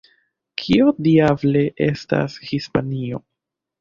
[0.61, 3.21] Kio diable estas Hispanio?